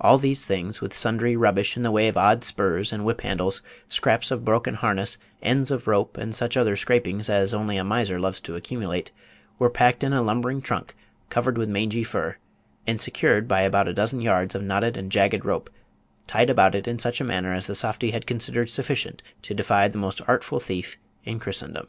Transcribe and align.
All 0.00 0.16
these 0.16 0.46
things, 0.46 0.80
with 0.80 0.96
sundry 0.96 1.36
rubbish 1.36 1.76
in 1.76 1.82
the 1.82 1.90
way 1.90 2.08
of 2.08 2.16
odd 2.16 2.44
spurs 2.44 2.94
and 2.94 3.04
whip 3.04 3.20
handles, 3.20 3.60
scraps 3.90 4.30
of 4.30 4.42
broken 4.42 4.72
harness, 4.72 5.18
ends 5.42 5.70
of 5.70 5.86
rope, 5.86 6.16
and 6.16 6.34
such 6.34 6.56
other 6.56 6.76
scrapings 6.76 7.28
as 7.28 7.52
only 7.52 7.76
a 7.76 7.84
miser 7.84 8.18
loves 8.18 8.40
to 8.40 8.56
accumulate, 8.56 9.12
were 9.58 9.68
packed 9.68 10.02
in 10.02 10.14
a 10.14 10.22
lumbering 10.22 10.62
trunk 10.62 10.96
covered 11.28 11.58
with 11.58 11.68
mangy 11.68 12.02
fur, 12.04 12.38
and 12.86 13.02
secured 13.02 13.46
by 13.46 13.60
about 13.60 13.86
a 13.86 13.92
dozen 13.92 14.22
yards 14.22 14.54
of 14.54 14.62
knotted 14.62 14.96
and 14.96 15.12
jagged 15.12 15.44
rope, 15.44 15.68
tied 16.26 16.48
about 16.48 16.74
it 16.74 16.88
in 16.88 16.98
such 16.98 17.20
a 17.20 17.24
manner 17.24 17.52
as 17.52 17.66
the 17.66 17.74
softy 17.74 18.12
had 18.12 18.26
considered 18.26 18.70
sufficient 18.70 19.20
to 19.42 19.52
defy 19.52 19.86
the 19.88 19.98
most 19.98 20.22
artful 20.26 20.58
thief 20.58 20.96
in 21.26 21.38
Christendom. 21.38 21.86